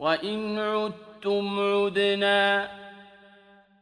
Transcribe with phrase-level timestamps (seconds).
[0.00, 2.68] وإن عدتم عدنا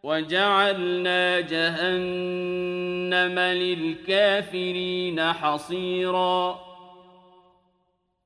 [0.03, 6.68] وجعلنا جهنم للكافرين حصيراً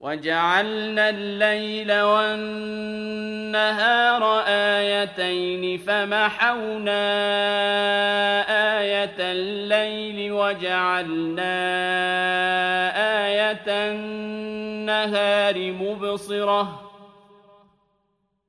[0.00, 3.42] وجعلنا الليل والنهار
[4.46, 7.00] آيتين فمحونا
[8.78, 11.54] آية الليل وجعلنا
[13.26, 16.87] آية النهار مبصرة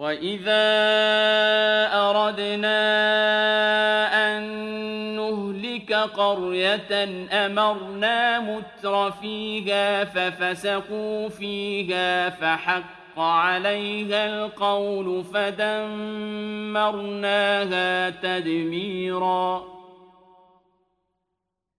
[0.00, 0.66] وإذا
[1.92, 2.80] أردنا
[4.28, 4.42] أن
[5.16, 7.04] نهلك قرية
[7.46, 16.50] أمرنا متر فيها ففسقوا فيها فحق عليها القول فدمرناها
[18.10, 19.64] تدميرا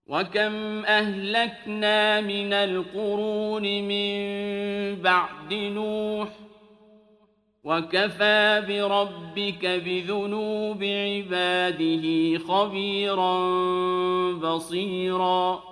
[0.06, 4.22] وكم أهلكنا من القرون من
[5.02, 6.28] بعد نوح
[7.64, 13.32] وكفى بربك بذنوب عباده خبيرا
[14.32, 15.71] بصيرا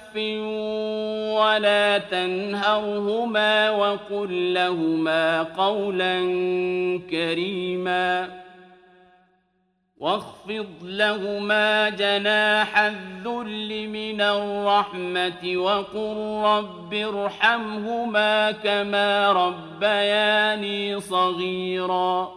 [0.17, 6.19] ولا تنهرهما وقل لهما قولا
[7.09, 8.41] كريما
[9.97, 22.31] واخفض لهما جناح الذل من الرحمة وقل رب ارحمهما كما ربياني صغيرا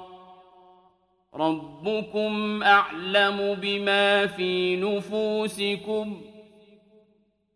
[1.34, 6.33] ربكم أعلم بما في نفوسكم ۖ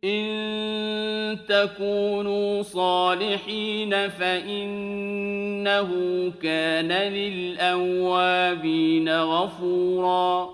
[0.05, 5.91] إن تكونوا صالحين فإنه
[6.43, 8.29] كان للأوابين
[9.09, 10.51] غفورا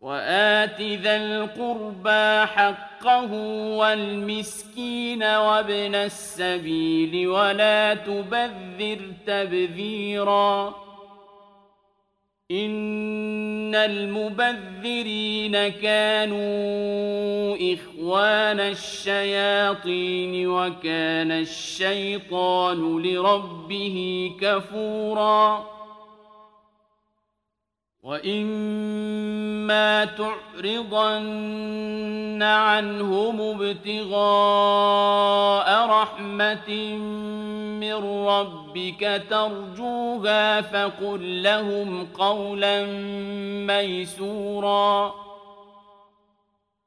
[0.00, 3.32] وآت ذا القربى حقه
[3.76, 10.91] والمسكين وابن السبيل ولا تبذر تبذيراً
[12.52, 25.81] إن المبذرين كانوا إخوان الشياطين وكان الشيطان لربه كفوراً
[28.02, 31.62] وإما تعرضن
[32.42, 34.18] عنهم ابتغاء
[35.88, 36.96] رحمة
[37.80, 37.94] من
[38.26, 42.86] ربك ترجوها فقل لهم قولا
[43.66, 45.14] ميسورا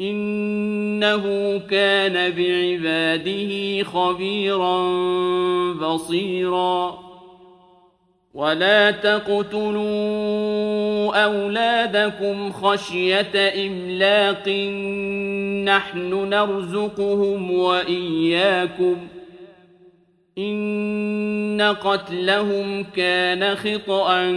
[0.00, 4.92] إنه كان بعباده خبيرا
[5.72, 6.98] بصيرا.
[8.34, 9.84] ولا تقتلوا
[11.24, 14.48] أولادكم خشية إملاق
[15.64, 18.96] نحن نرزقهم وإياكم
[20.38, 24.30] إن قتلهم كان خطأ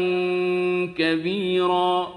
[0.97, 2.16] كبيراً.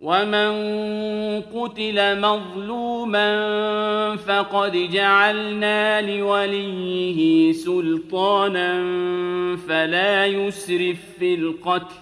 [0.00, 0.50] ومن
[1.40, 3.26] قتل مظلوما
[4.16, 8.82] فقد جعلنا لوليه سلطانا
[9.68, 11.94] فلا يسرف في القتل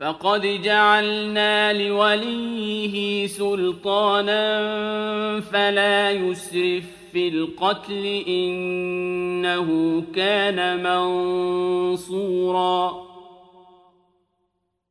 [0.00, 4.40] فقد جعلنا لوليه سلطانا
[5.40, 10.82] فلا يسرف في القتل إنه كان
[11.92, 13.09] منصوراً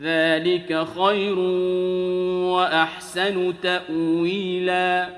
[0.00, 1.38] ذلك خير
[2.48, 5.08] وأحسن تأويلا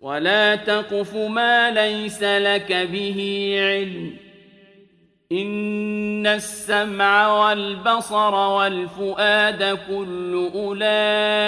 [0.00, 4.16] ولا تقف ما ليس لك به علم
[5.32, 11.44] إن السمع والبصر والفؤاد كل أولئك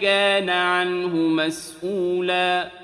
[0.00, 2.83] كان عنه مسؤولا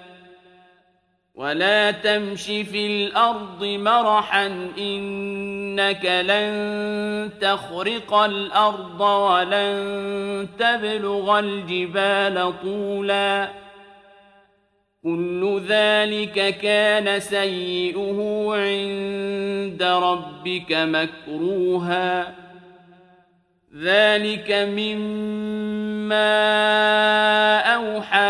[1.40, 4.46] ولا تمش في الأرض مرحا
[4.78, 13.48] إنك لن تخرق الأرض ولن تبلغ الجبال طولا
[15.02, 22.34] كل ذلك كان سيئه عند ربك مكروها
[23.76, 26.20] ذلك مما
[27.58, 28.29] أوحى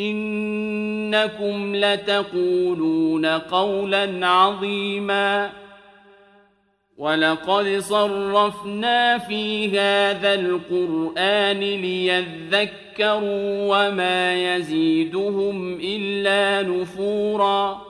[0.00, 5.50] إنكم لتقولون قولا عظيما
[6.98, 12.78] ولقد صرفنا في هذا القرآن ليذكروا
[13.66, 17.89] وما يزيدهم إلا نفورا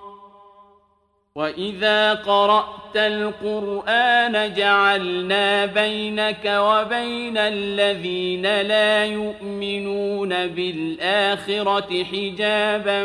[1.35, 13.03] وإذا قرأت القرآن جعلنا بينك وبين الذين لا يؤمنون بالآخرة حجابا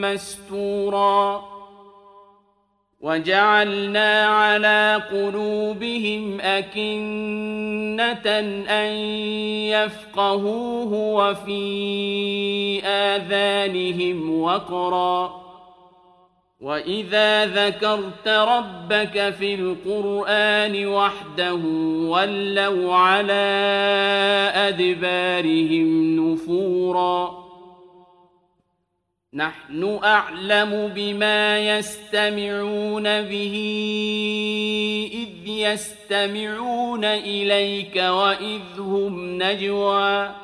[0.00, 1.44] مستورا
[3.00, 8.30] وجعلنا على قلوبهم أكنة
[8.68, 8.92] أن
[9.68, 15.43] يفقهوه وفي آذانهم وقرا
[16.64, 21.60] وإذا ذكرت ربك في القرآن وحده
[22.08, 23.44] ولوا على
[24.54, 27.44] أدبارهم نفوراً
[29.34, 33.54] نحن أعلم بما يستمعون به
[35.12, 40.43] إذ يستمعون إليك وإذ هم نجوى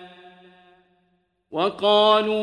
[1.51, 2.41] وقالوا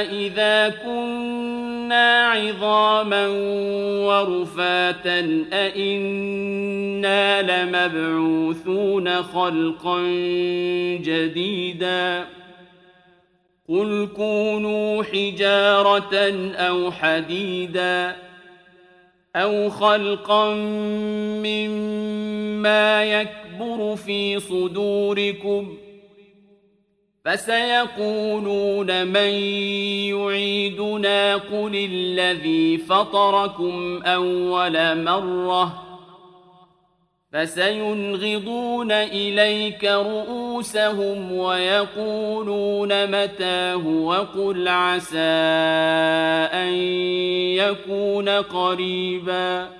[0.00, 3.26] أإذا كنا عظاما
[4.06, 10.02] ورفاتا أإنا لمبعوثون خلقا
[11.02, 12.24] جديدا
[13.68, 16.14] قل كونوا حجارة
[16.54, 18.16] أو حديدا
[19.36, 20.54] أو خلقا
[21.44, 25.76] مما يكبر في صدوركم
[27.24, 29.30] فسيقولون من
[30.08, 35.90] يعيدنا قل الذي فطركم أول مرة
[37.32, 45.18] فسينغضون إليك رؤوسهم ويقولون متاه وقل عسى
[46.52, 46.72] أن
[47.54, 49.79] يكون قريبا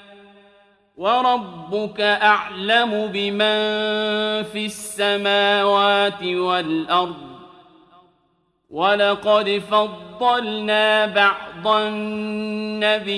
[0.97, 3.53] وربك أعلم بمن
[4.43, 7.31] في السماوات والأرض
[8.69, 13.15] ولقد فضلنا بعض النبيين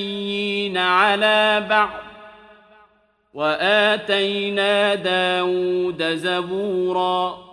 [0.77, 1.89] على بعض
[3.33, 7.52] وآتينا داود زبورا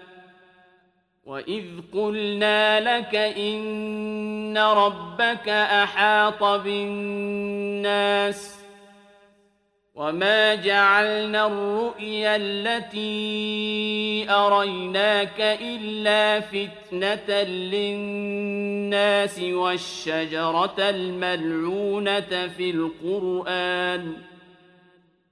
[1.31, 1.63] وإذ
[1.93, 8.55] قلنا لك إن ربك أحاط بالناس
[9.95, 24.30] وما جعلنا الرؤيا التي أريناك إلا فتنة للناس والشجرة الملعونة في القرآن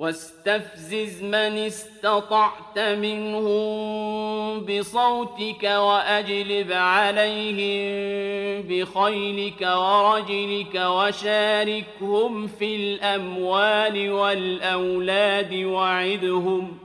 [0.00, 16.78] واستفزز من استطعت منهم بصوتك وأجلب عليهم بخيلك ورجلك وشاركهم في الأموال والأولاد وعدهم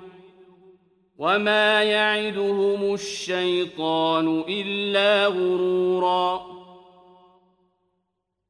[1.17, 6.54] وما يعدهم الشيطان إلا غرورا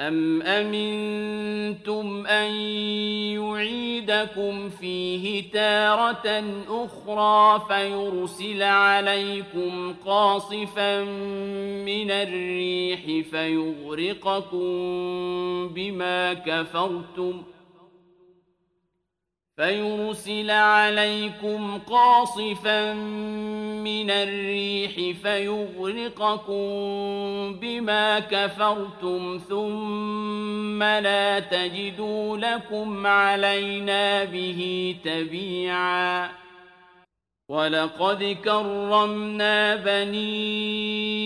[0.00, 2.50] أم أمنتم أن
[3.32, 11.04] يعيدكم فيه تارة أخرى فيرسل عليكم قاصفا
[11.84, 14.68] من الريح فيغرقكم
[15.68, 17.55] بما كفرتم ۖ
[19.56, 24.92] فيرسل عليكم قاصفا من الريح
[25.22, 26.66] فيغرقكم
[27.60, 36.30] بما كفرتم ثم لا تجدوا لكم علينا به تبيعا.
[37.48, 41.25] ولقد كرمنا بني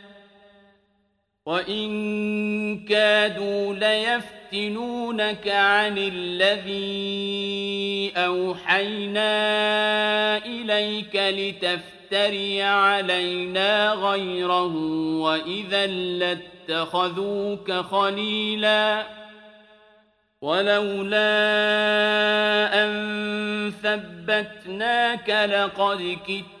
[1.45, 6.91] وإن كادوا ليفتنونك عن الذي
[8.17, 9.27] أوحينا
[10.45, 14.75] إليك لتفتري علينا غيره
[15.21, 19.05] وإذا لاتخذوك خليلا
[20.41, 21.23] ولولا
[22.83, 26.60] أن ثبتناك لقد كدت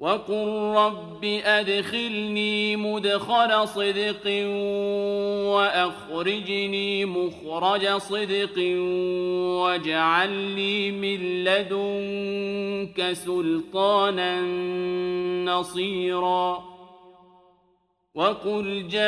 [0.00, 4.26] وقل رب أدخلني مدخل صدق
[5.54, 8.58] وأخرجني مخرج صدق
[9.60, 14.40] واجعل لي من لدنك سلطانا
[15.44, 16.64] نصيرا
[18.14, 19.00] وقل جاء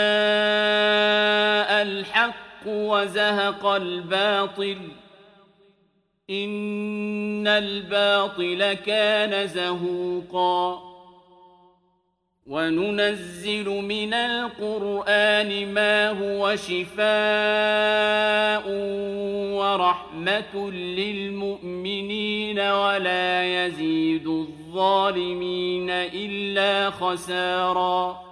[1.82, 4.78] الحق وزهق الباطل
[6.30, 10.92] إن الباطل كان زهوقا.
[12.46, 17.02] وننزل من القرآن ما هو شفاء
[19.58, 28.31] ورحمة للمؤمنين ولا يزيد الظالمين إلا خساراً.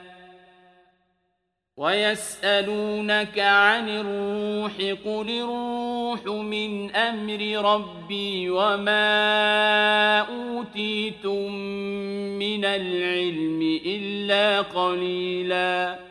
[1.77, 4.73] ويسألونك عن الروح
[5.05, 11.51] قل الروح من أمر ربي وما أوتيتم
[12.39, 16.10] من العلم إلا قليلا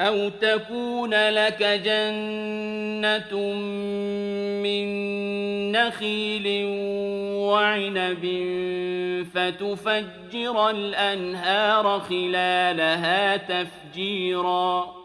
[0.00, 3.52] أو تكون لك جنة
[4.62, 4.88] من
[5.72, 6.66] نخيل
[7.34, 8.24] وعنب
[9.34, 14.98] فتفجر الأنهار خلالها تفجيرا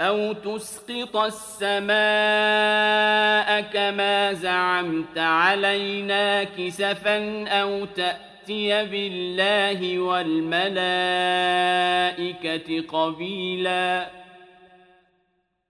[0.00, 1.94] أو تسقط السماء
[3.60, 10.80] كما زعمت علينا كسفا أو تأتي بالله والملائكة
[12.80, 14.24] قبيلاً.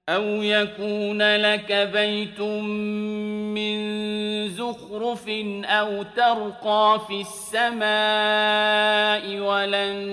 [0.08, 3.74] أو يكون لك بيت من
[4.48, 5.28] زخرف
[5.64, 7.80] أو ترقى في السماء
[9.38, 10.06] ولن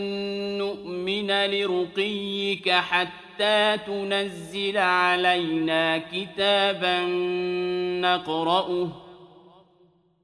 [0.57, 7.01] نؤمن لرقيك حتى تنزل علينا كتابا
[8.01, 9.10] نقرأه.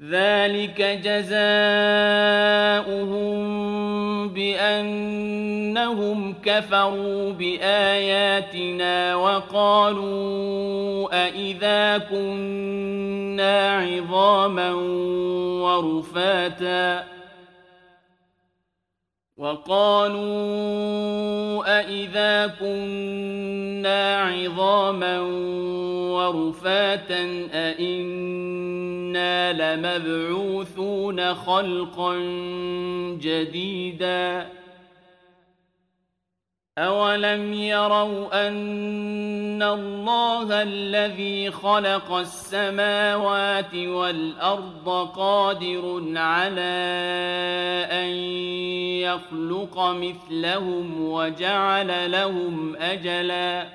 [0.00, 1.40] ذلك جزاؤهم
[4.28, 5.30] بأن
[5.70, 10.08] أنهم كفروا بآياتنا وقالوا
[11.26, 14.72] أإذا كنا عظاما
[15.62, 17.04] ورفاتا
[19.40, 20.20] وقالوا
[21.80, 25.20] أإذا كنا عظاما
[26.12, 32.16] ورفاتا أإنا لمبعوثون خلقا
[33.20, 34.46] جديدا
[36.80, 46.80] أولم يروا أن الله الذي خلق السماوات والأرض قادر على
[47.92, 48.08] أن
[49.04, 53.68] يخلق مثلهم وجعل لهم أجلا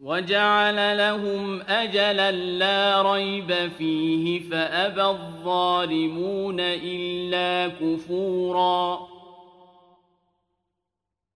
[0.00, 9.13] وجعل لهم أجلا لا ريب فيه فأبى الظالمون إلا كفوراً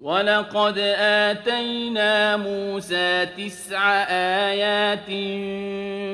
[0.00, 4.02] ولقد آتينا موسى تسع
[4.50, 5.10] آيات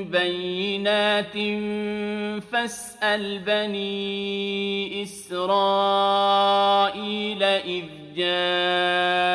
[0.08, 1.32] بينات
[2.52, 6.32] فاسأل بني إسرائيل
[7.42, 7.84] إذ
[8.16, 9.34] جاءهم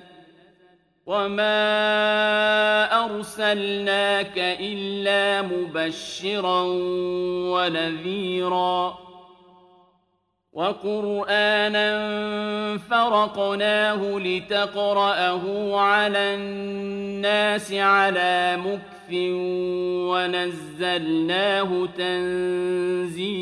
[1.11, 6.61] وما أرسلناك إلا مبشرا
[7.51, 8.97] ونذيرا
[10.53, 11.87] وقرآنا
[12.77, 19.13] فرقناه لتقرأه على الناس على مكث
[20.11, 23.41] ونزلناه تنزيلاً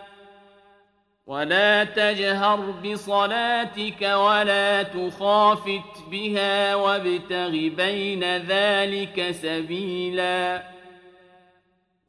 [1.31, 10.71] ولا تجهر بصلاتك ولا تخافت بها وابتغ بين ذلك سبيلاً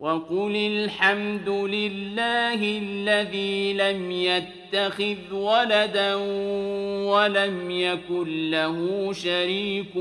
[0.03, 6.15] وقل الحمد لله الذي لم يتخذ ولدا
[7.07, 9.93] ولم يكن له شريك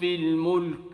[0.00, 0.93] في الملك